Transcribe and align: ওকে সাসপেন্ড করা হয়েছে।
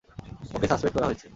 ওকে 0.55 0.67
সাসপেন্ড 0.67 0.93
করা 0.95 1.07
হয়েছে। 1.07 1.27